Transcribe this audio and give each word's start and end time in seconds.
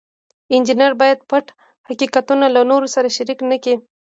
انجینر 0.55 0.91
باید 1.01 1.19
پټ 1.29 1.45
حقیقتونه 1.89 2.45
له 2.55 2.61
نورو 2.69 2.87
سره 2.95 3.13
شریک 3.17 3.39
نکړي. 3.51 3.75